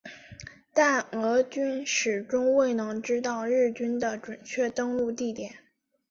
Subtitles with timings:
[0.73, 5.53] 但俄军始终未能知道日军的准确登陆地点。